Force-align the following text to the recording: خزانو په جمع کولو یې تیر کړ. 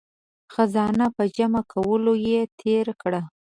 خزانو 0.53 1.07
په 1.15 1.23
جمع 1.35 1.63
کولو 1.73 2.13
یې 2.27 2.39
تیر 2.59 2.87
کړ. 3.01 3.13